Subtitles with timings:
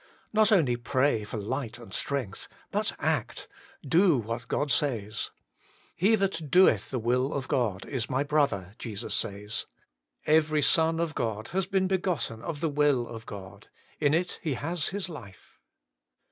[0.33, 3.47] Not only pray for light and strength, but act;
[3.87, 5.29] do what God says.'
[5.95, 9.67] He that doeth the will of God is my brother,' Jesus says.
[10.25, 13.67] Every son of God has been begotten of the will of God:
[13.99, 15.59] in it he has his life.